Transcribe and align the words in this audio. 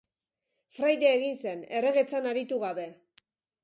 Fraide 0.77 1.13
egin 1.19 1.39
zen, 1.43 1.63
erregetzan 1.83 2.35
aritu 2.35 2.63
gabe. 2.69 2.93